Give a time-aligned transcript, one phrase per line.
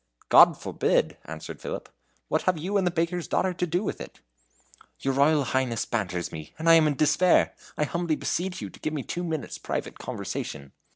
[0.29, 1.87] "God forbid!" answered Philip;
[2.27, 4.19] "what have you and the baker's daughter to do with it?"
[4.99, 7.53] "Your Royal Highness banters me, and I am in despair!
[7.77, 10.71] I humbly beseech you to give me two minutes' private conversation."